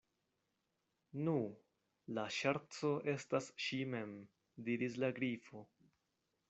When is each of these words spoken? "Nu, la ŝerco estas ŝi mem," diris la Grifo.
"Nu, 1.27 1.35
la 2.19 2.25
ŝerco 2.37 2.93
estas 3.15 3.53
ŝi 3.67 3.81
mem," 3.95 4.19
diris 4.71 5.01
la 5.05 5.17
Grifo. 5.21 5.65